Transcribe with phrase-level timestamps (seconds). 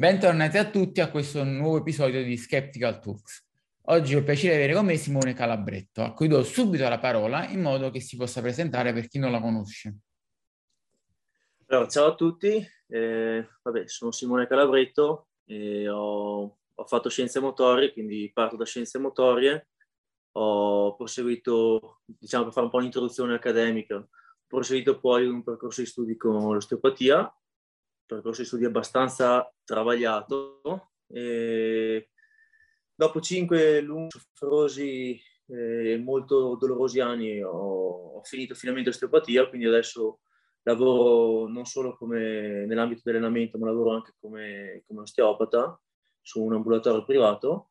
[0.00, 3.44] Bentornati a tutti a questo nuovo episodio di Skeptical Talks.
[3.86, 7.00] Oggi ho il piacere di avere con me Simone Calabretto, a cui do subito la
[7.00, 9.96] parola in modo che si possa presentare per chi non la conosce.
[11.66, 15.30] Allora, ciao a tutti, eh, vabbè, sono Simone Calabretto
[15.88, 19.70] ho, ho, fatto scienze motorie, quindi parto da scienze motorie.
[20.36, 24.08] Ho proseguito, diciamo per fare un po' un'introduzione accademica, ho
[24.46, 27.32] proseguito poi un percorso di studi con l'osteopatia
[28.08, 30.90] percorso di studi abbastanza travagliato.
[31.06, 32.10] E
[32.94, 40.20] dopo cinque lunghi, sofferosi e molto dolorosi anni ho, ho finito finalmente osteopatia, quindi adesso
[40.62, 45.80] lavoro non solo come nell'ambito dell'allenamento, ma lavoro anche come, come osteopata
[46.20, 47.70] su un ambulatorio privato.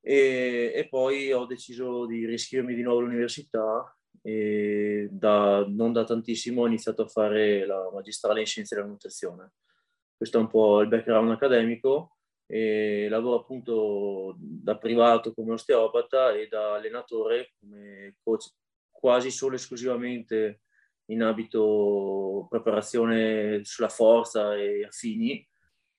[0.00, 3.97] E, e, poi ho deciso di riscrivermi di nuovo all'università
[4.28, 9.52] e da, non da tantissimo ho iniziato a fare la magistrale in scienze della nutrizione.
[10.14, 16.46] Questo è un po' il background accademico e lavoro appunto da privato come osteopata e
[16.46, 18.50] da allenatore come coach
[18.90, 20.62] quasi solo esclusivamente
[21.06, 25.46] in ambito preparazione sulla forza e affini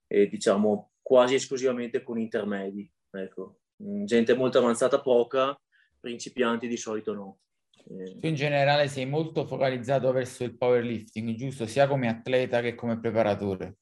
[0.06, 2.92] e diciamo quasi esclusivamente con intermedi.
[3.10, 3.62] Ecco.
[3.76, 5.60] Gente molto avanzata poca,
[6.00, 7.40] principianti di solito no.
[7.90, 11.66] Tu in generale sei molto focalizzato verso il powerlifting, giusto?
[11.66, 13.78] Sia come atleta che come preparatore.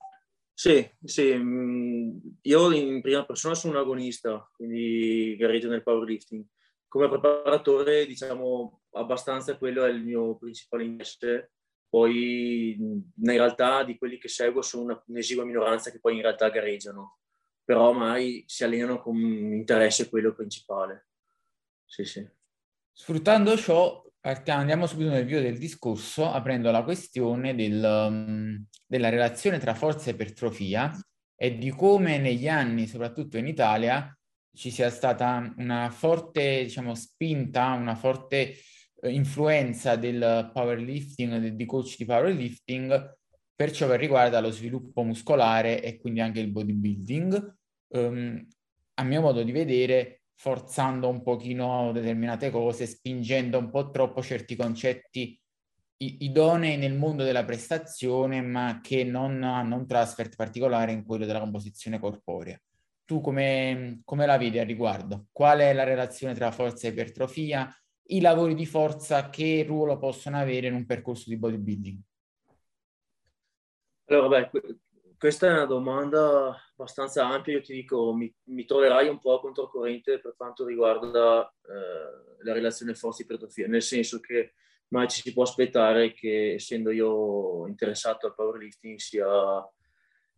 [0.54, 1.36] Sì, sì.
[1.36, 6.46] Mm, io in prima persona sono un agonista, quindi gareggio nel powerlifting.
[6.88, 11.52] Come preparatore, diciamo, abbastanza quello è il mio principale interesse.
[11.90, 17.20] Poi, in realtà, di quelli che seguo sono un'esigua minoranza che poi in realtà gareggiano,
[17.64, 21.08] però mai si allenano con interesse quello principale.
[21.86, 22.28] Sì, sì.
[23.00, 29.10] Sfruttando ciò, partiamo, andiamo subito nel video del discorso, aprendo la questione del, um, della
[29.10, 30.92] relazione tra forza e ipertrofia
[31.36, 34.12] e di come negli anni, soprattutto in Italia,
[34.52, 38.56] ci sia stata una forte, diciamo, spinta, una forte
[39.00, 43.16] eh, influenza del powerlifting, di coach di powerlifting,
[43.56, 47.58] per ciò che riguarda lo sviluppo muscolare e quindi anche il bodybuilding.
[47.90, 48.48] Um,
[48.96, 54.56] a mio modo di vedere, forzando un pochino determinate cose, spingendo un po' troppo certi
[54.56, 55.40] concetti
[56.00, 61.40] idonei nel mondo della prestazione, ma che non hanno un trasfert particolare in quello della
[61.40, 62.60] composizione corporea.
[63.04, 65.28] Tu come, come la vedi a riguardo?
[65.32, 67.76] Qual è la relazione tra forza e ipertrofia?
[68.10, 72.00] I lavori di forza che ruolo possono avere in un percorso di bodybuilding?
[74.06, 74.78] Allora, beh,
[75.18, 80.20] questa è una domanda abbastanza ampia, io ti dico, mi, mi troverai un po' controcorrente
[80.20, 84.54] per quanto riguarda eh, la relazione forza-ipertrofia, nel senso che
[84.90, 89.28] mai ci si può aspettare che, essendo io interessato al powerlifting, sia,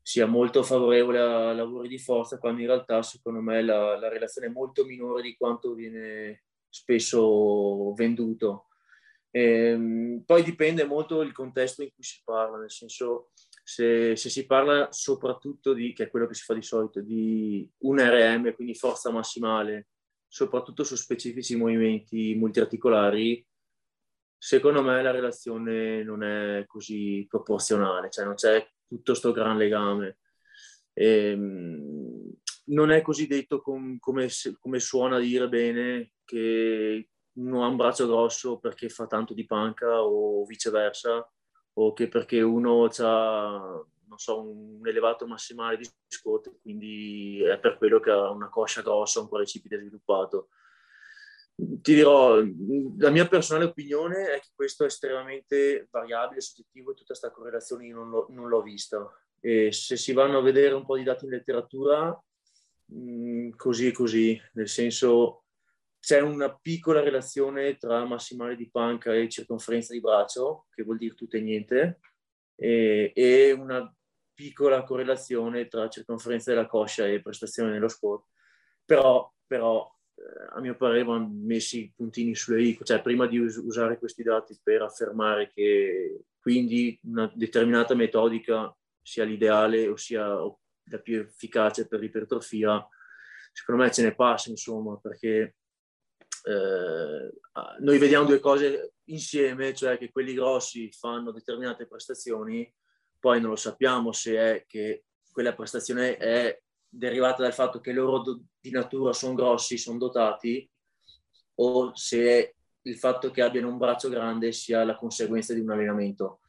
[0.01, 4.47] sia molto favorevole a lavori di forza, quando in realtà, secondo me, la, la relazione
[4.47, 8.67] è molto minore di quanto viene spesso venduto.
[9.31, 13.31] Ehm, poi dipende molto il contesto in cui si parla, nel senso
[13.69, 17.69] se, se, si parla soprattutto di, che è quello che si fa di solito, di
[17.83, 19.89] un RM, quindi forza massimale,
[20.27, 23.45] soprattutto su specifici movimenti multiarticolari,
[24.35, 30.17] secondo me la relazione non è così proporzionale, cioè non c'è tutto questo gran legame.
[30.91, 32.33] E, ehm,
[32.69, 38.07] non è così detto com, come, come suona dire bene che uno ha un braccio
[38.07, 41.23] grosso perché fa tanto di panca o viceversa
[41.81, 43.85] o che perché uno ha
[44.15, 49.21] so, un elevato massimale di squat, quindi è per quello che ha una coscia grossa,
[49.21, 50.49] un quadricipite sviluppato.
[51.55, 52.35] Ti dirò,
[52.97, 57.87] la mia personale opinione è che questo è estremamente variabile, soggettivo e tutta questa correlazione
[57.87, 59.09] io non l'ho, non l'ho vista.
[59.39, 62.17] E se si vanno a vedere un po' di dati in letteratura,
[62.85, 65.45] mh, così e così, nel senso
[65.99, 71.13] c'è una piccola relazione tra massimale di panca e circonferenza di braccio, che vuol dire
[71.13, 71.99] tutto e niente,
[72.55, 73.93] e, e una
[74.33, 78.27] piccola correlazione tra circonferenza della coscia e prestazione nello sport.
[78.85, 83.37] Però, però eh, a mio parere vanno messi i puntini sulle i, cioè prima di
[83.37, 90.25] us- usare questi dati per affermare che quindi una determinata metodica sia l'ideale o sia
[90.27, 92.87] la più efficace per l'ipertrofia,
[93.51, 95.57] secondo me ce ne passa, insomma, perché
[96.49, 97.31] eh,
[97.79, 102.71] noi vediamo due cose insieme, cioè che quelli grossi fanno determinate prestazioni,
[103.19, 108.19] poi non lo sappiamo se è che quella prestazione è derivata dal fatto che loro
[108.19, 110.67] do, di natura sono grossi, sono dotati,
[111.55, 116.39] o se il fatto che abbiano un braccio grande sia la conseguenza di un allenamento.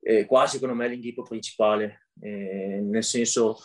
[0.00, 3.58] Eh, qua secondo me è l'inghippo principale, eh, nel senso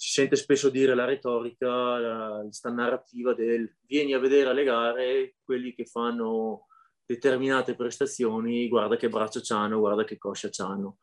[0.00, 5.74] si sente spesso dire la retorica, questa narrativa del vieni a vedere alle gare quelli
[5.74, 6.68] che fanno
[7.04, 10.98] determinate prestazioni, guarda che braccio c'hanno, guarda che coscia c'hanno.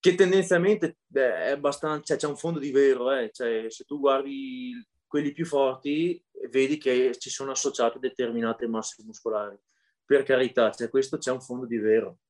[0.00, 3.28] Che tendenzialmente beh, è abbastanza, cioè, c'è un fondo di vero, eh?
[3.30, 4.72] cioè, se tu guardi
[5.06, 9.58] quelli più forti, vedi che ci sono associate determinate masse muscolari.
[10.06, 12.20] Per carità, cioè, questo c'è un fondo di vero.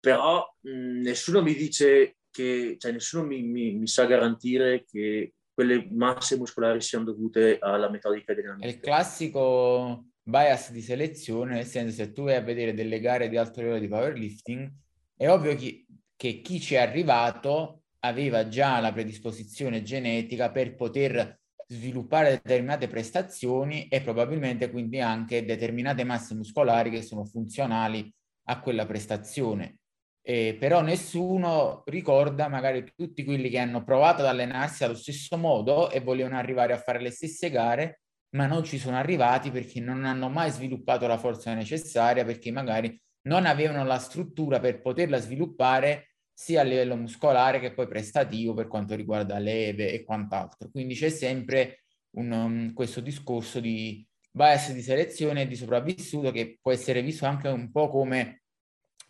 [0.00, 5.86] Però mh, nessuno mi dice che, cioè, nessuno mi, mi, mi sa garantire che quelle
[5.92, 8.66] masse muscolari siano dovute alla metodica di allenamento.
[8.66, 13.28] È il classico bias di selezione, nel senso se tu vai a vedere delle gare
[13.28, 14.72] di alto livello di powerlifting,
[15.16, 15.84] è ovvio che,
[16.16, 21.38] che chi ci è arrivato aveva già la predisposizione genetica per poter
[21.68, 28.12] sviluppare determinate prestazioni e probabilmente quindi anche determinate masse muscolari che sono funzionali
[28.48, 29.78] a quella prestazione.
[30.24, 35.90] Eh, però nessuno ricorda magari tutti quelli che hanno provato ad allenarsi allo stesso modo
[35.90, 38.02] e volevano arrivare a fare le stesse gare
[38.34, 42.98] ma non ci sono arrivati perché non hanno mai sviluppato la forza necessaria, perché magari
[43.22, 48.68] non avevano la struttura per poterla sviluppare sia a livello muscolare che poi prestativo per
[48.68, 50.70] quanto riguarda leve e quant'altro.
[50.70, 51.84] Quindi c'è sempre
[52.16, 57.26] un, um, questo discorso di bias di selezione e di sopravvissuto che può essere visto
[57.26, 58.41] anche un po' come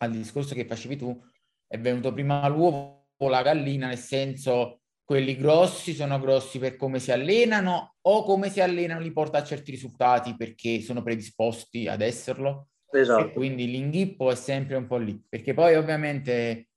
[0.02, 1.18] al discorso che facevi tu,
[1.66, 6.98] è venuto prima l'uovo o la gallina, nel senso quelli grossi sono grossi per come
[6.98, 12.00] si allenano o come si allenano li porta a certi risultati perché sono predisposti ad
[12.00, 12.68] esserlo.
[12.90, 13.26] Esatto.
[13.26, 16.68] E quindi l'inghippo è sempre un po' lì, perché poi ovviamente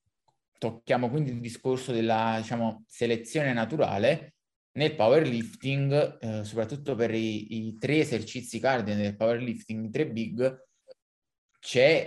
[0.57, 4.35] tocchiamo quindi il discorso della diciamo, selezione naturale
[4.75, 10.64] nel powerlifting, eh, soprattutto per i, i, tre esercizi cardine del powerlifting, i tre big,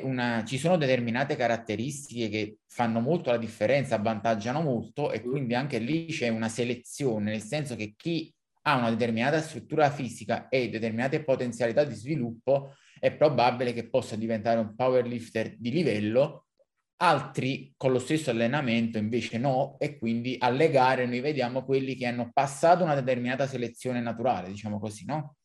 [0.02, 5.78] una, ci sono determinate caratteristiche che fanno molto la differenza, avvantaggiano molto e quindi anche
[5.78, 8.32] lì c'è una selezione, nel senso che chi
[8.62, 14.60] ha una determinata struttura fisica e determinate potenzialità di sviluppo è probabile che possa diventare
[14.60, 16.46] un powerlifter di livello,
[17.00, 22.06] altri con lo stesso allenamento invece no e quindi alle gare noi vediamo quelli che
[22.06, 25.36] hanno passato una determinata selezione naturale, diciamo così, no?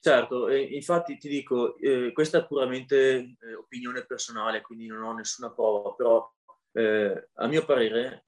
[0.00, 5.50] Certo, infatti ti dico, eh, questa è puramente eh, opinione personale, quindi non ho nessuna
[5.50, 6.32] prova, però
[6.72, 8.26] eh, a mio parere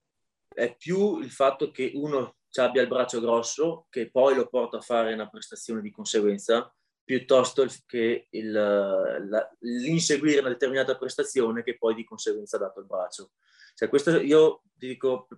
[0.49, 4.83] è più il fatto che uno abbia il braccio grosso che poi lo porta a
[4.83, 6.75] fare una prestazione di conseguenza,
[7.05, 12.87] piuttosto che il, la, l'inseguire una determinata prestazione che poi di conseguenza ha dato il
[12.87, 13.31] braccio.
[13.75, 15.29] Cioè, questo io ti dico,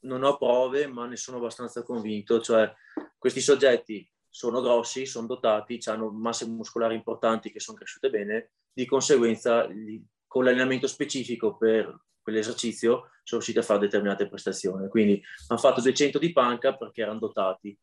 [0.00, 2.72] non ho prove, ma ne sono abbastanza convinto, cioè
[3.18, 8.84] questi soggetti sono grossi, sono dotati, hanno masse muscolari importanti che sono cresciute bene, di
[8.84, 9.68] conseguenza
[10.26, 14.88] con l'allenamento specifico per quell'esercizio sono riusciti a fare determinate prestazioni.
[14.88, 17.78] Quindi hanno fatto 200 di panca perché erano dotati.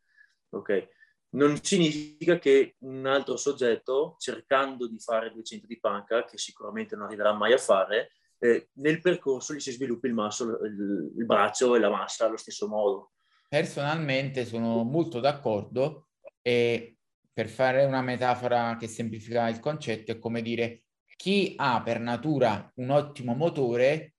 [0.50, 0.90] Okay.
[1.36, 7.06] Non significa che un altro soggetto, cercando di fare 200 di panca, che sicuramente non
[7.06, 11.78] arriverà mai a fare, eh, nel percorso gli si sviluppi il, masso, il, il braccio
[11.78, 13.14] e la massa allo stesso modo.
[13.48, 16.08] Personalmente sono molto d'accordo
[16.42, 16.96] e
[17.34, 20.84] per fare una metafora che semplifica il concetto è come dire
[21.16, 24.16] chi ha per natura un ottimo motore,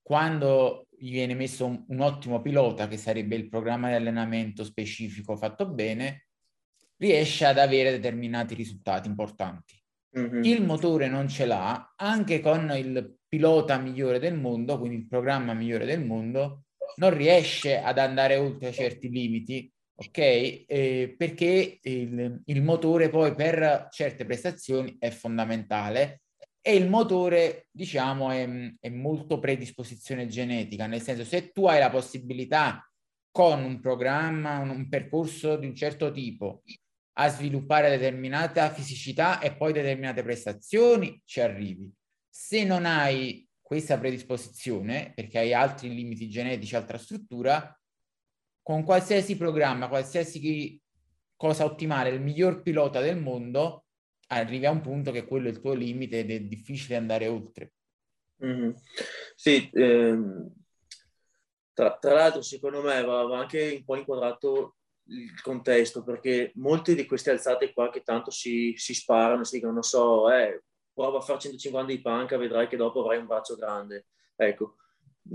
[0.00, 5.36] quando gli viene messo un, un ottimo pilota, che sarebbe il programma di allenamento specifico
[5.36, 6.28] fatto bene,
[6.98, 9.82] riesce ad avere determinati risultati importanti.
[10.16, 10.44] Mm-hmm.
[10.44, 15.54] Il motore non ce l'ha, anche con il pilota migliore del mondo, quindi il programma
[15.54, 16.66] migliore del mondo,
[16.96, 20.18] non riesce ad andare oltre certi limiti ok?
[20.18, 26.22] Eh, perché il, il, motore poi per certe prestazioni è fondamentale
[26.60, 28.48] e il motore, diciamo, è,
[28.80, 32.88] è molto predisposizione genetica, nel senso se tu hai la possibilità
[33.30, 36.62] con un programma, un, un percorso di un certo tipo,
[37.16, 41.92] a sviluppare determinata fisicità e poi determinate prestazioni, ci arrivi.
[42.28, 47.78] Se non hai questa predisposizione, perché hai altri limiti genetici, altra struttura,
[48.64, 50.80] con qualsiasi programma, qualsiasi
[51.36, 53.84] cosa ottimale, il miglior pilota del mondo,
[54.28, 57.74] arrivi a un punto che quello è il tuo limite ed è difficile andare oltre.
[58.42, 58.70] Mm-hmm.
[59.34, 60.50] Sì, ehm,
[61.74, 64.76] tra, tra, l'altro secondo me va, va, anche un po' inquadrato
[65.08, 69.74] il contesto, perché molte di queste alzate qua che tanto si, si sparano, si dicono,
[69.74, 73.56] non so, eh, prova a fare 150 di panca, vedrai che dopo avrai un braccio
[73.56, 74.06] grande.
[74.36, 74.76] Ecco,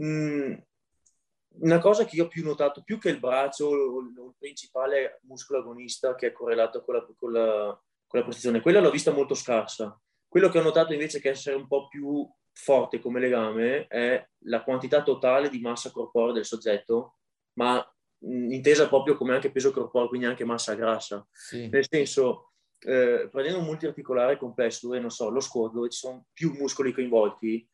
[0.02, 0.54] mm,
[1.62, 6.16] una cosa che io ho più notato, più che il braccio, il principale muscolo agonista
[6.16, 10.00] che è correlato con la, con la, con la prestazione, quella l'ho vista molto scarsa.
[10.28, 14.64] Quello che ho notato invece che essere un po' più forte come legame è la
[14.64, 17.16] quantità totale di massa corporea del soggetto,
[17.54, 17.84] ma
[18.22, 21.26] intesa proprio come anche peso corporeo, quindi anche massa grassa.
[21.32, 21.68] Sì.
[21.70, 26.26] Nel senso, eh, prendendo un multiarticolare complesso dove, non so, lo squat, dove ci sono
[26.32, 27.68] più muscoli coinvolti,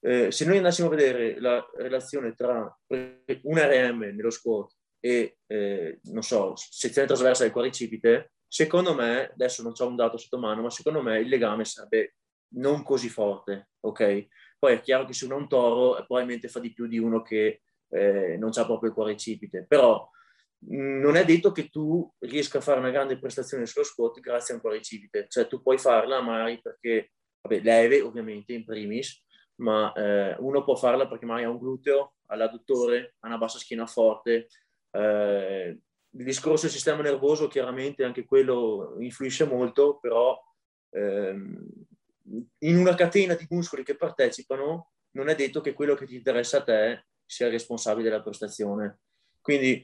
[0.00, 6.00] eh, se noi andassimo a vedere la relazione tra un RM nello squat e, eh,
[6.04, 10.62] non so, sezione trasversa del quadricipite, secondo me, adesso non ho un dato sotto mano,
[10.62, 12.14] ma secondo me il legame sarebbe
[12.54, 14.26] non così forte, ok?
[14.58, 17.22] Poi è chiaro che se uno è un toro probabilmente fa di più di uno
[17.22, 20.08] che eh, non ha proprio il quadricipite, però
[20.58, 24.54] mh, non è detto che tu riesca a fare una grande prestazione sullo squat grazie
[24.54, 27.12] a un quadricipite, cioè tu puoi farla magari perché,
[27.42, 29.22] vabbè, leve ovviamente in primis,
[29.58, 33.58] ma eh, uno può farla perché magari ha un gluteo, ha l'adduttore, ha una bassa
[33.58, 34.48] schiena forte,
[34.90, 35.78] eh,
[36.10, 40.38] il discorso del sistema nervoso chiaramente anche quello influisce molto, però
[40.90, 41.66] ehm,
[42.58, 46.58] in una catena di muscoli che partecipano non è detto che quello che ti interessa
[46.58, 49.00] a te sia il responsabile della prestazione.
[49.40, 49.82] Quindi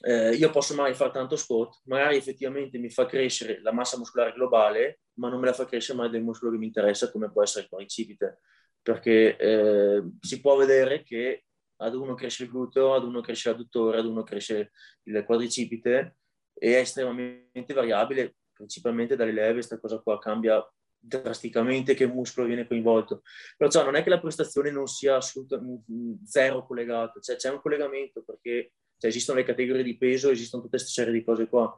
[0.00, 4.32] eh, io posso magari fare tanto sport, magari effettivamente mi fa crescere la massa muscolare
[4.32, 7.42] globale, ma non me la fa crescere mai del muscolo che mi interessa, come può
[7.42, 8.40] essere il quadricipite,
[8.82, 11.44] perché eh, si può vedere che
[11.76, 14.72] ad uno cresce il gluteo, ad uno cresce l'adduttore, ad uno cresce
[15.04, 16.16] il quadricipite
[16.54, 20.64] e è estremamente variabile, principalmente dalle leve, questa cosa qua cambia
[21.04, 23.22] drasticamente che muscolo viene coinvolto.
[23.56, 25.84] Perciò non è che la prestazione non sia assolutamente
[26.24, 30.76] zero collegata, cioè c'è un collegamento perché cioè, esistono le categorie di peso, esistono tutte
[30.76, 31.76] queste serie di cose qua,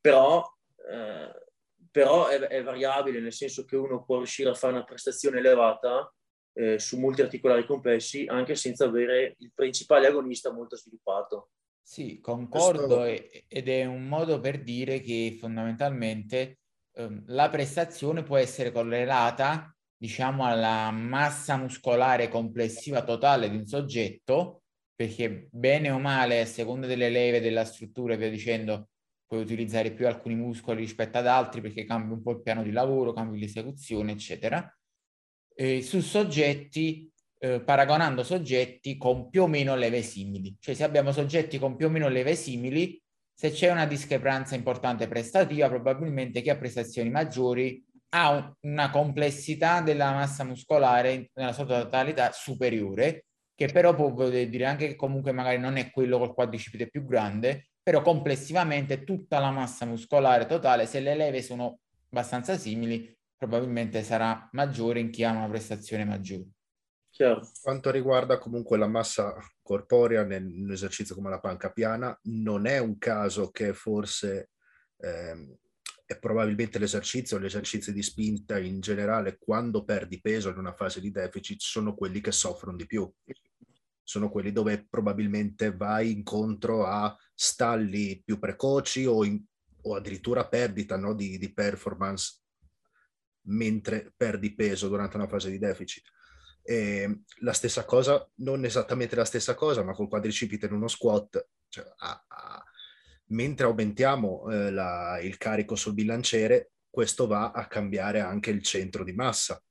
[0.00, 0.42] però,
[0.90, 1.30] eh,
[1.90, 6.10] però è, è, variabile, nel senso che uno può riuscire a fare una prestazione elevata
[6.54, 11.50] eh, su molti articolari complessi anche senza avere il principale agonista molto sviluppato.
[11.82, 13.44] Sì, concordo Questo...
[13.48, 16.60] ed è un modo per dire che fondamentalmente
[16.94, 24.62] ehm, la prestazione può essere correlata diciamo alla massa muscolare complessiva totale di un soggetto
[24.94, 28.88] perché bene o male a seconda delle leve della struttura e via dicendo
[29.26, 32.70] puoi utilizzare più alcuni muscoli rispetto ad altri perché cambi un po' il piano di
[32.70, 34.66] lavoro, cambi l'esecuzione eccetera
[35.54, 40.56] eh, su soggetti, eh, paragonando soggetti con più o meno leve simili.
[40.58, 43.00] Cioè se abbiamo soggetti con più o meno leve simili,
[43.32, 49.80] se c'è una discrepanza importante prestativa, probabilmente chi ha prestazioni maggiori ha un, una complessità
[49.80, 55.58] della massa muscolare nella sua totalità superiore, che però può dire anche che comunque magari
[55.58, 61.00] non è quello col quadricipite più grande, però complessivamente tutta la massa muscolare totale, se
[61.00, 61.80] le leve sono
[62.10, 66.48] abbastanza simili, probabilmente sarà maggiore in chi ha una prestazione maggiore.
[67.10, 67.48] Chiaro.
[67.62, 73.50] Quanto riguarda comunque la massa corporea nell'esercizio come la panca piana, non è un caso
[73.50, 74.50] che forse
[74.96, 75.56] ehm,
[76.06, 81.00] è probabilmente l'esercizio, gli esercizi di spinta in generale, quando perdi peso in una fase
[81.00, 83.10] di deficit, sono quelli che soffrono di più.
[84.02, 89.42] Sono quelli dove probabilmente vai incontro a stalli più precoci o, in,
[89.82, 92.42] o addirittura perdita no, di, di performance
[93.46, 96.04] mentre perdi peso durante una fase di deficit.
[96.62, 101.46] E la stessa cosa, non esattamente la stessa cosa, ma col quadricipite in uno squat,
[101.68, 102.64] cioè, a, a,
[103.28, 109.04] mentre aumentiamo eh, la, il carico sul bilanciere, questo va a cambiare anche il centro
[109.04, 109.62] di massa.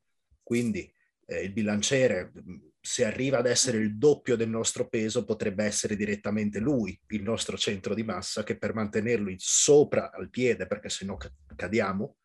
[0.44, 0.92] Quindi
[1.26, 2.32] eh, il bilanciere,
[2.80, 7.58] se arriva ad essere il doppio del nostro peso, potrebbe essere direttamente lui, il nostro
[7.58, 11.18] centro di massa, che per mantenerlo sopra al piede, perché se no
[11.56, 12.18] cadiamo,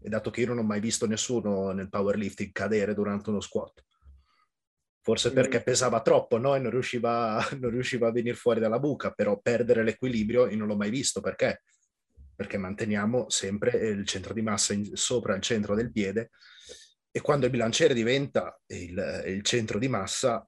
[0.00, 3.82] e dato che io non ho mai visto nessuno nel powerlifting cadere durante uno squat.
[5.00, 6.54] Forse perché pesava troppo, no?
[6.54, 10.68] E non riusciva, non riusciva a venire fuori dalla buca, però perdere l'equilibrio io non
[10.68, 11.20] l'ho mai visto.
[11.20, 11.62] Perché?
[12.34, 16.30] Perché manteniamo sempre il centro di massa in, sopra il centro del piede
[17.10, 20.46] e quando il bilanciere diventa il, il centro di massa,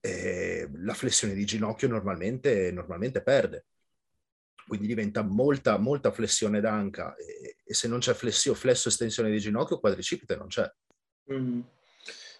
[0.00, 3.64] eh, la flessione di ginocchio normalmente, normalmente perde
[4.66, 9.38] quindi diventa molta, molta flessione d'anca e, e se non c'è flessio, flesso estensione di
[9.38, 10.70] ginocchio, quadricipite non c'è.
[11.32, 11.60] Mm.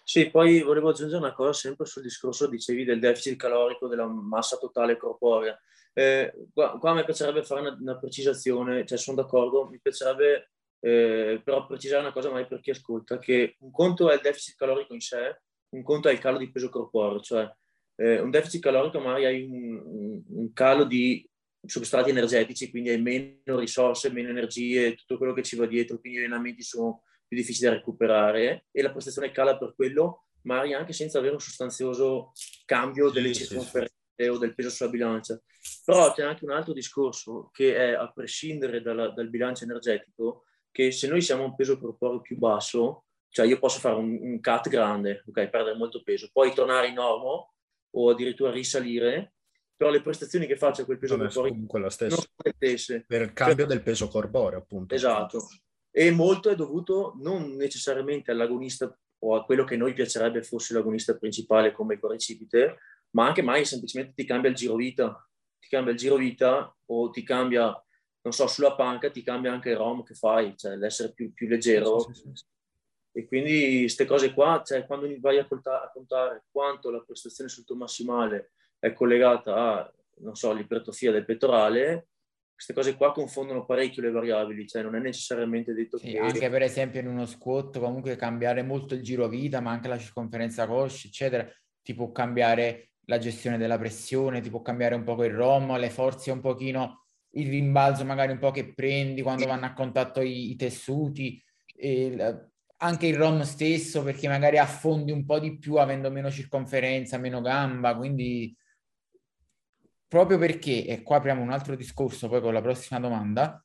[0.03, 4.55] Sì, poi volevo aggiungere una cosa sempre sul discorso, dicevi, del deficit calorico della massa
[4.57, 5.59] totale corporea.
[5.93, 11.41] Eh, qua, qua mi piacerebbe fare una, una, precisazione, cioè sono d'accordo, mi piacerebbe eh,
[11.43, 14.93] però precisare una cosa magari per chi ascolta, che un conto è il deficit calorico
[14.93, 17.51] in sé, un conto è il calo di peso corporeo, cioè
[17.95, 21.27] eh, un deficit calorico magari hai un, un calo di
[21.67, 26.19] substrati energetici, quindi hai meno risorse, meno energie, tutto quello che ci va dietro, quindi
[26.19, 30.93] gli allenamenti sono più difficili da recuperare e la prestazione cala per quello, magari anche
[30.93, 32.31] senza avere un sostanzioso
[32.65, 34.27] cambio delle sì, circonferenze sì.
[34.27, 35.39] o del peso sulla bilancia.
[35.83, 40.91] Però c'è anche un altro discorso che è, a prescindere dalla, dal bilancio energetico, che
[40.91, 44.39] se noi siamo a un peso corporeo più basso, cioè io posso fare un, un
[44.39, 47.53] cut grande, ok, perdere molto peso, poi tornare in normo
[47.91, 49.33] o addirittura risalire
[49.77, 52.23] però le prestazioni che faccio a quel peso non corporeo comunque la stessa.
[52.43, 53.05] non.
[53.07, 54.95] Per il cambio cioè, del peso corporeo, appunto.
[54.95, 55.47] Esatto.
[55.91, 61.15] E molto è dovuto non necessariamente all'agonista o a quello che noi piacerebbe fosse l'agonista
[61.15, 62.77] principale come il corricipite,
[63.11, 65.29] ma anche mai semplicemente ti cambia il giro vita,
[65.59, 67.65] ti cambia il giro vita o ti cambia,
[68.21, 71.47] non so, sulla panca ti cambia anche il ROM che fai, cioè l'essere più, più
[71.47, 71.99] leggero.
[71.99, 72.45] Sì, sì, sì.
[73.11, 77.63] E quindi queste cose qua, cioè quando vai a, a contare quanto la prestazione sul
[77.63, 82.07] tuo massimale è collegata a, non so, l'ipertrofia del pettorale,
[82.57, 86.17] queste cose qua confondono parecchio le variabili, cioè non è necessariamente detto sì, che...
[86.17, 89.99] Anche per esempio in uno squat comunque cambiare molto il giro vita, ma anche la
[89.99, 91.47] circonferenza coscia, eccetera,
[91.83, 95.91] ti può cambiare la gestione della pressione, ti può cambiare un po' il ROM, le
[95.91, 100.49] forze un pochino, il rimbalzo magari un po' che prendi quando vanno a contatto i,
[100.49, 101.39] i tessuti,
[101.75, 107.19] il, anche il ROM stesso perché magari affondi un po' di più avendo meno circonferenza,
[107.19, 108.55] meno gamba, quindi
[110.07, 113.63] proprio perché, e qua apriamo un altro discorso poi con la prossima domanda,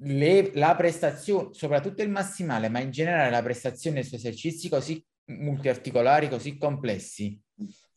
[0.00, 6.28] le, la prestazione, soprattutto il massimale, ma in generale la prestazione su esercizi così multiarticolari,
[6.28, 7.38] così complessi,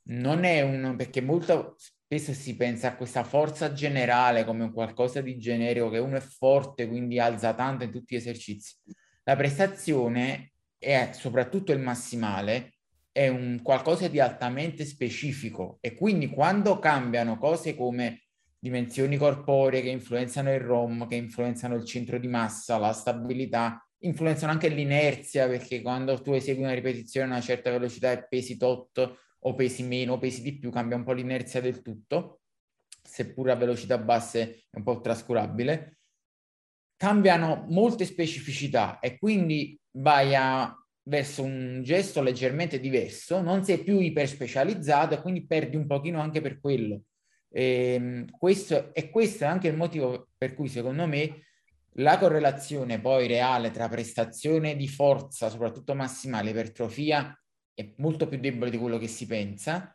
[0.03, 0.96] non è un...
[0.98, 6.00] perché molto spesso si pensa a questa forza generale come un qualcosa di generico, che
[6.00, 8.75] uno è forte, quindi alza tanto in tutti gli esercizi.
[9.24, 12.74] La prestazione e soprattutto il massimale
[13.11, 18.23] è un qualcosa di altamente specifico e quindi quando cambiano cose come
[18.57, 24.51] dimensioni corporee che influenzano il ROM, che influenzano il centro di massa, la stabilità, influenzano
[24.51, 29.17] anche l'inerzia perché quando tu esegui una ripetizione a una certa velocità e pesi tot
[29.39, 32.41] o pesi meno o pesi di più cambia un po' l'inerzia del tutto,
[33.01, 35.97] seppur a velocità basse è un po' trascurabile.
[36.95, 44.00] Cambiano molte specificità e quindi vai a verso un gesto leggermente diverso, non sei più
[44.00, 47.03] iperspecializzato e quindi perdi un pochino anche per quello.
[47.50, 51.46] E ehm, questo, e questo è anche il motivo per cui secondo me
[51.96, 57.37] la correlazione poi reale tra prestazione di forza, soprattutto massimale, ipertrofia,
[57.74, 59.94] è molto più debole di quello che si pensa,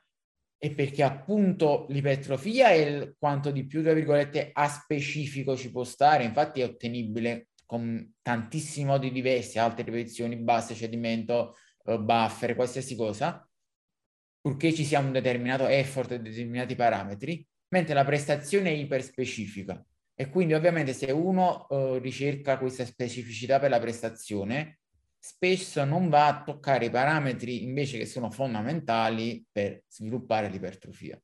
[0.58, 5.84] e perché appunto l'ipertrofia è il quanto di più, tra virgolette, a specifico ci può
[5.84, 12.96] stare, infatti è ottenibile con tantissimi modi diversi, alte ripetizioni, basse, cedimento, uh, buffer, qualsiasi
[12.96, 13.46] cosa,
[14.40, 19.84] purché ci sia un determinato effort e determinati parametri, mentre la prestazione è iperspecifica.
[20.14, 24.78] E quindi ovviamente se uno uh, ricerca questa specificità per la prestazione,
[25.18, 31.20] spesso non va a toccare i parametri invece che sono fondamentali per sviluppare l'ipertrofia.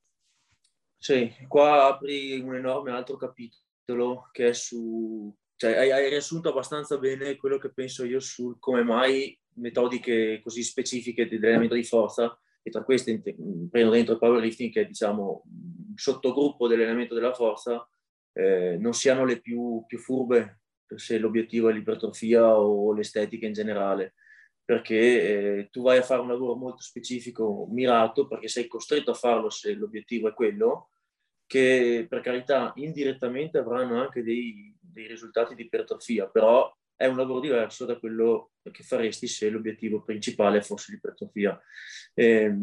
[0.99, 6.99] Sì, qua apri un enorme altro capitolo che è su cioè, hai, hai, riassunto abbastanza
[6.99, 12.37] bene quello che penso io su come mai metodiche così specifiche di allenamento di forza,
[12.63, 17.89] e tra queste prendo dentro il powerlifting, che è diciamo un sottogruppo dell'allenamento della forza,
[18.33, 20.63] eh, non siano le più, più furbe
[20.97, 24.15] se l'obiettivo è l'ipertrofia o l'estetica in generale.
[24.65, 24.97] Perché
[25.59, 29.49] eh, tu vai a fare un lavoro molto specifico, mirato, perché sei costretto a farlo
[29.49, 30.89] se l'obiettivo è quello,
[31.47, 37.41] che per carità indirettamente avranno anche dei, dei risultati di ipertrofia, però è un lavoro
[37.41, 41.61] diverso da quello che faresti se l'obiettivo principale fosse l'ipertrofia.
[42.15, 42.55] Eh,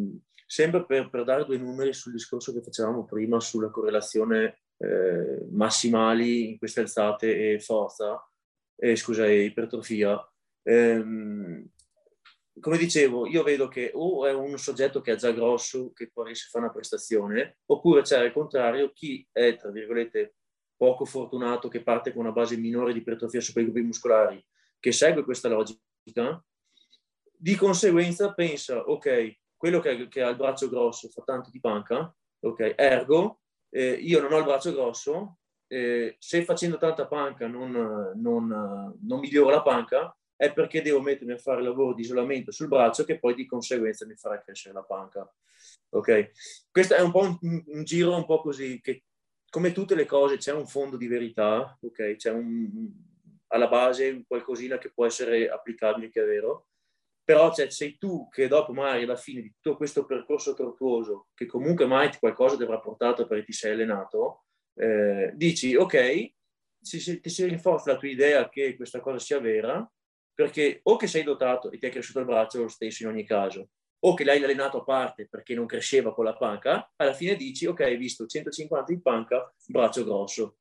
[0.45, 6.49] sempre per, per, dare due numeri sul discorso che facevamo prima sulla correlazione eh, massimali
[6.51, 8.19] in queste alzate e forza,
[8.77, 10.17] eh, scusa, e ipertrofia,
[10.63, 11.69] ehm,
[12.59, 16.25] come dicevo, io vedo che o è un soggetto che è già grosso, che poi
[16.25, 20.35] riesce a fare una prestazione, oppure c'è al contrario chi è, tra virgolette,
[20.79, 24.41] poco fortunato che parte con una base minore di ipertrofia su quei gruppi muscolari,
[24.79, 26.41] che segue questa logica,
[27.35, 32.15] di conseguenza pensa, ok, quello che, che ha il braccio grosso fa tanto di panca,
[32.39, 38.13] ok, ergo, eh, io non ho il braccio grosso, eh, se facendo tanta panca non,
[38.15, 42.69] non, non miglioro la panca, è perché devo mettermi a fare lavoro di isolamento sul
[42.69, 45.29] braccio che poi di conseguenza mi farà crescere la panca.
[45.89, 46.31] Ok?
[46.71, 49.03] Questo è un po' un, un giro un po' così che
[49.49, 52.15] come tutte le cose c'è un fondo di verità, ok?
[52.15, 52.89] C'è un,
[53.47, 56.67] alla base qualcosina che può essere applicabile, che è vero,
[57.23, 61.45] però cioè, sei tu che dopo magari alla fine di tutto questo percorso tortuoso, che
[61.45, 66.31] comunque mai qualcosa ti avrà portato perché ti sei allenato, eh, dici ok,
[66.81, 69.87] si, ti si rinforza la tua idea che questa cosa sia vera,
[70.33, 73.25] perché o che sei dotato e ti è cresciuto il braccio lo stesso in ogni
[73.25, 73.69] caso,
[74.01, 77.65] o che l'hai allenato a parte perché non cresceva con la panca, alla fine dici,
[77.65, 80.57] ok, hai visto 150 in panca, braccio grosso.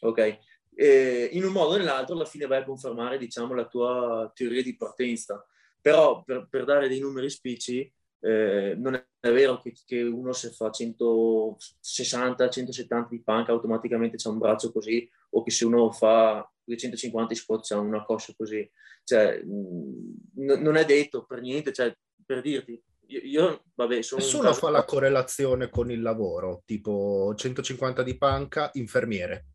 [0.00, 0.38] Ok?
[0.74, 4.62] E in un modo o nell'altro alla fine vai a confermare, diciamo, la tua teoria
[4.62, 5.46] di partenza.
[5.80, 10.50] Però per, per dare dei numeri spicci, eh, non è vero che, che, uno se
[10.50, 16.50] fa 160, 170 di panca automaticamente c'è un braccio così o che se uno fa
[16.64, 18.68] 250 squat c'è una coscia così.
[19.04, 24.52] Cioè, n- non è detto per niente, cioè, per dirti, io, io vabbè, sono Nessuno
[24.52, 29.46] fa la correlazione con il lavoro, tipo 150 di panca, infermiere.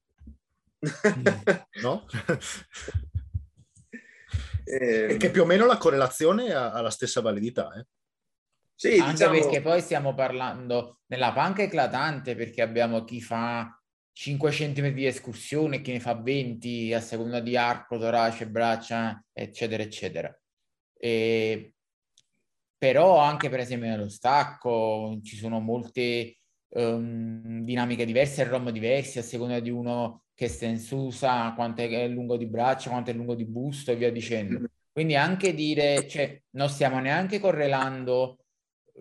[1.82, 2.05] no?
[4.63, 7.73] eh, che più o meno la correlazione ha, ha la stessa validità.
[7.73, 7.86] Eh?
[8.75, 9.39] Sì, Anche diciamo...
[9.39, 13.77] perché poi stiamo parlando nella panca eclatante perché abbiamo chi fa
[14.13, 19.84] 5 cm di escursione, chi ne fa 20 a seconda di arco, torace, braccia, eccetera,
[19.84, 20.39] eccetera.
[20.97, 21.73] E...
[22.80, 26.38] Però anche per esempio nello stacco ci sono molte
[26.70, 32.48] um, dinamiche diverse, ROM diversi a seconda di uno che stensusa, quanto è lungo di
[32.48, 34.70] braccia, quanto è lungo di busto e via dicendo.
[34.89, 38.38] Quindi anche dire, cioè, non stiamo neanche correlando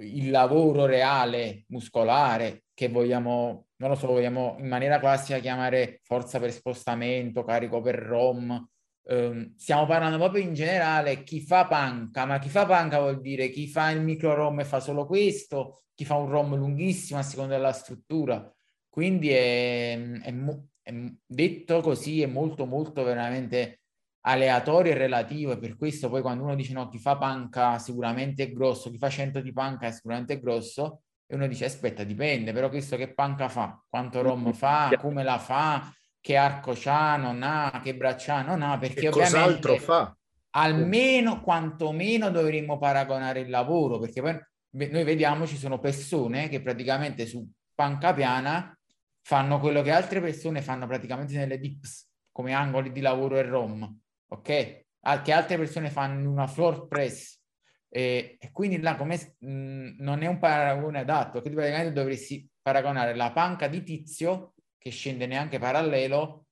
[0.01, 6.39] il lavoro reale muscolare che vogliamo, non lo so, vogliamo in maniera classica chiamare forza
[6.39, 8.69] per spostamento, carico per ROM.
[9.11, 13.49] Um, stiamo parlando proprio in generale chi fa panca, ma chi fa panca vuol dire
[13.49, 17.23] chi fa il micro ROM e fa solo questo, chi fa un ROM lunghissimo a
[17.23, 18.55] seconda della struttura.
[18.91, 20.35] Quindi è, è,
[20.83, 20.95] è
[21.25, 23.81] detto così è molto molto veramente
[24.23, 28.43] aleatorio e relativo e per questo poi quando uno dice no chi fa panca sicuramente
[28.43, 32.53] è grosso, chi fa 100 di panca è sicuramente grosso e uno dice aspetta dipende
[32.53, 37.43] però questo che panca fa, quanto rom fa, come la fa, che arco c'ha, non
[37.43, 40.17] ha, che braccia non ha perché e cos'altro fa?
[40.51, 44.39] almeno quantomeno dovremmo paragonare il lavoro perché poi
[44.71, 48.77] noi vediamo ci sono persone che praticamente su panca piana
[49.23, 54.01] fanno quello che altre persone fanno praticamente nelle dips come angoli di lavoro e rom
[54.29, 54.87] ok?
[55.23, 57.41] Che altre persone fanno in una floor press
[57.89, 63.15] e, e quindi là come mh, non è un paragone adatto, che praticamente dovresti paragonare
[63.15, 64.55] la panca di Tizio
[64.89, 66.47] che scende neanche parallelo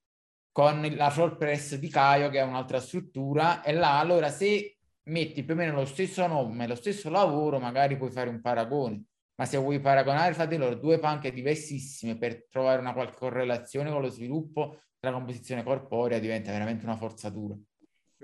[0.53, 5.44] con la floor press di Caio che è un'altra struttura e là allora se metti
[5.44, 9.05] più o meno lo stesso nome, lo stesso lavoro, magari puoi fare un paragone.
[9.37, 13.90] Ma se vuoi paragonare fra di loro due panche diversissime per trovare una qualche correlazione
[13.90, 17.55] con lo sviluppo la composizione corporea diventa veramente una forzatura.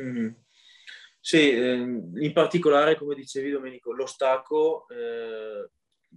[0.01, 0.29] Mm.
[1.21, 5.71] Sì, ehm, in particolare, come dicevi Domenico, lo stacco, eh,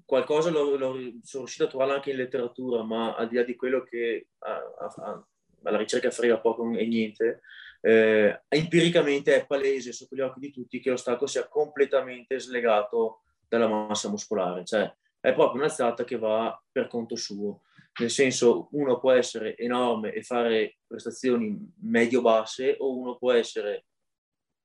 [0.03, 3.55] qualcosa lo, lo, sono riuscito a trovare anche in letteratura, ma al di là di
[3.55, 7.41] quello che alla ricerca frega poco e niente,
[7.81, 13.21] eh, empiricamente è palese sotto gli occhi di tutti che lo stacco sia completamente slegato
[13.47, 17.61] dalla massa muscolare, cioè è proprio un'alzata che va per conto suo.
[17.97, 23.85] Nel senso uno può essere enorme e fare prestazioni medio-basse o uno può essere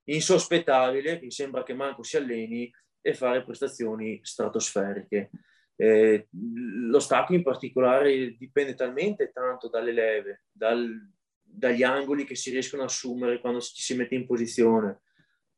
[0.05, 5.31] insospettabile, che sembra che manco si alleni e fare prestazioni stratosferiche.
[5.77, 11.11] Eh, lo stacco in particolare dipende talmente tanto dalle leve, dal,
[11.43, 15.01] dagli angoli che si riescono a assumere quando ci si mette in posizione,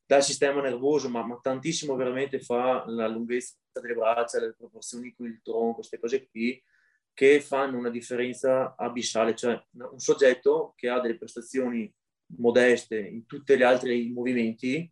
[0.07, 5.27] dal sistema nervoso, ma, ma tantissimo veramente fa la lunghezza delle braccia, le proporzioni con
[5.27, 6.63] il tronco, queste cose qui,
[7.15, 11.93] che fanno una differenza abissale, cioè un soggetto che ha delle prestazioni
[12.39, 14.91] modeste in tutti gli altri movimenti,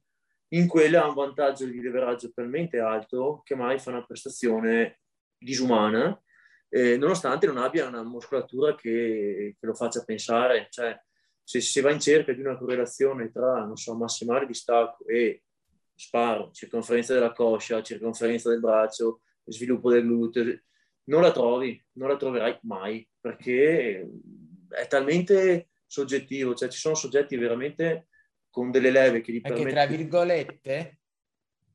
[0.53, 5.01] in quelle ha un vantaggio di leveraggio talmente alto che mai fa una prestazione
[5.39, 6.21] disumana,
[6.69, 10.69] eh, nonostante non abbia una muscolatura che, che lo faccia pensare.
[10.71, 10.99] Cioè,
[11.43, 15.43] se si va in cerca di una correlazione tra, non so, massimale di stacco e
[15.95, 20.61] sparo, circonferenza della coscia, circonferenza del braccio, sviluppo del gluteo,
[21.05, 24.09] non la trovi, non la troverai mai, perché
[24.69, 28.10] è talmente soggettivo, cioè ci sono soggetti veramente
[28.51, 29.87] con delle leve che gli perché permettono...
[29.87, 30.99] tra virgolette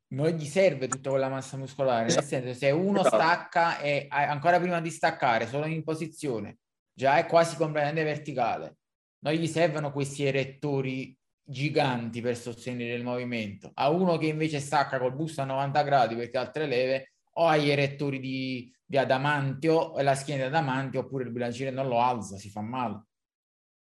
[0.08, 2.28] non gli serve tutta quella massa muscolare, nel esatto.
[2.28, 3.16] senso se uno esatto.
[3.16, 6.60] stacca e ancora prima di staccare solo in posizione,
[6.94, 8.78] già è quasi completamente verticale,
[9.20, 13.72] non gli servono questi erettori giganti per sostenere il movimento.
[13.74, 17.48] A uno che invece stacca col busto a 90 gradi perché ha altre leve, o
[17.48, 21.88] ha gli erettori di di adamantio e la schiena di adamantio oppure il bilanciere non
[21.88, 23.06] lo alza, si fa male.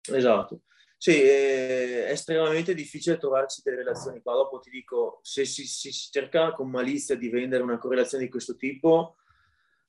[0.10, 0.62] Esatto.
[1.04, 4.36] Sì, è estremamente difficile trovarci delle relazioni qua.
[4.36, 8.56] Dopo ti dico, se si, si, cerca con malizia di vendere una correlazione di questo
[8.56, 9.18] tipo,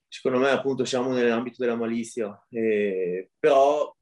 [0.09, 2.45] secondo me appunto siamo nell'ambito della malizia.
[2.51, 3.95] Eh, però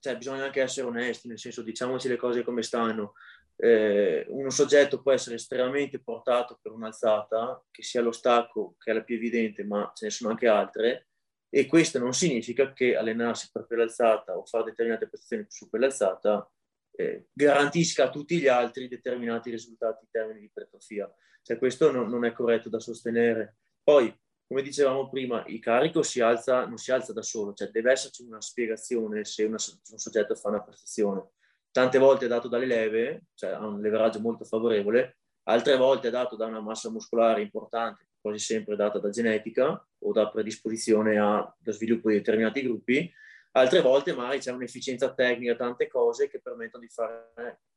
[0.00, 3.12] cioè, bisogna anche essere onesti, nel senso diciamoci le cose come stanno
[3.54, 8.94] eh, un soggetto può essere estremamente portato per un'alzata, che sia lo stacco, che è
[8.94, 11.09] la più evidente, ma ce ne sono anche altre,
[11.52, 16.48] e questo non significa che allenarsi per quell'alzata o fare determinate prestazioni su quell'alzata
[16.92, 21.12] eh, garantisca a tutti gli altri determinati risultati in termini di ipertrofia.
[21.42, 23.56] Cioè questo non, non, è corretto da sostenere.
[23.82, 24.14] Poi,
[24.46, 28.22] come dicevamo prima, il carico si alza, non si alza da solo, cioè deve esserci
[28.22, 29.56] una spiegazione se una,
[29.90, 31.30] un soggetto fa una prestazione.
[31.72, 36.10] Tante volte è dato dalle leve, cioè ha un leveraggio molto favorevole, altre volte è
[36.10, 41.54] dato da una massa muscolare importante, quasi sempre data da genetica o da predisposizione allo
[41.66, 43.10] sviluppo di determinati gruppi,
[43.52, 47.32] altre volte magari c'è un'efficienza tecnica, tante cose che permettono di fare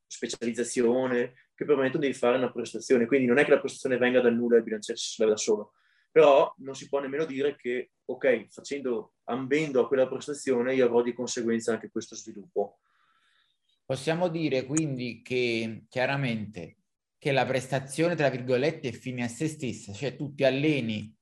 [0.06, 3.06] specializzazione, che permettono di fare una prestazione.
[3.06, 5.38] Quindi non è che la prestazione venga dal nulla e il bilanciere si leva da
[5.38, 5.74] solo,
[6.12, 11.02] però non si può nemmeno dire che, ok, facendo, ambendo a quella prestazione, io avrò
[11.02, 12.80] di conseguenza anche questo sviluppo.
[13.86, 16.83] Possiamo dire quindi che chiaramente
[17.24, 21.16] che la prestazione, tra virgolette, è fine a se stessa, cioè tu ti alleni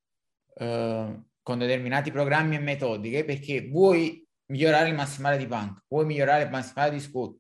[0.56, 6.46] eh, con determinati programmi e metodiche perché vuoi migliorare il massimale di punk, vuoi migliorare
[6.46, 7.36] il massimale di squat,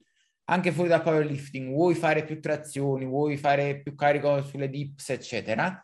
[0.52, 5.84] anche fuori dal powerlifting, vuoi fare più trazioni, vuoi fare più carico sulle dips, eccetera,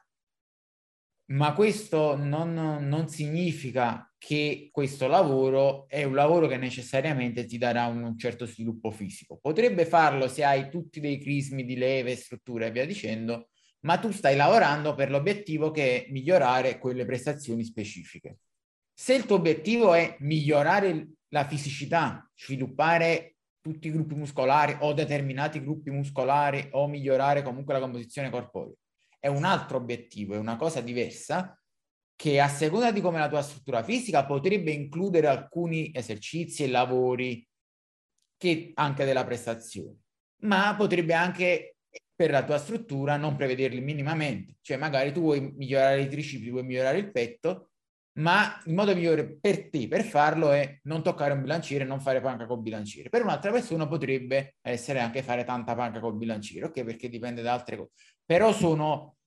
[1.31, 7.86] ma questo non, non, significa che questo lavoro è un lavoro che necessariamente ti darà
[7.86, 9.38] un, un, certo sviluppo fisico.
[9.39, 13.49] Potrebbe farlo se hai tutti dei crismi di leve, strutture e via dicendo,
[13.82, 18.39] ma tu stai lavorando per l'obiettivo che è migliorare quelle prestazioni specifiche.
[18.93, 25.62] Se il tuo obiettivo è migliorare la fisicità, sviluppare tutti i gruppi muscolari o determinati
[25.62, 28.73] gruppi muscolari o migliorare comunque la composizione corporea,
[29.19, 31.56] è un altro obiettivo, è una cosa diversa
[32.17, 37.47] che a seconda di come la tua struttura fisica potrebbe includere alcuni esercizi e lavori
[38.36, 39.99] che anche della prestazione,
[40.41, 41.75] ma potrebbe anche
[42.15, 46.63] per la tua struttura non prevederli minimamente, cioè magari tu vuoi migliorare i tricipi, vuoi
[46.63, 47.69] migliorare il petto,
[48.17, 52.19] ma il modo migliore per te per farlo è non toccare un bilanciere, non fare
[52.19, 53.10] panca col bilanciere.
[53.10, 56.84] Per un'altra persona potrebbe essere anche fare tanta panca col bilanciere, ok?
[56.84, 57.91] Perché dipende da altre cose.
[58.25, 59.17] Però sono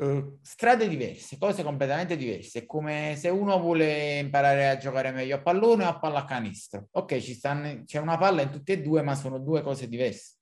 [0.00, 2.60] uh, strade diverse, cose completamente diverse.
[2.60, 6.88] È come se uno vuole imparare a giocare meglio a pallone o a pallacanestro.
[6.92, 10.39] Ok, stanno, c'è una palla in tutte e due, ma sono due cose diverse.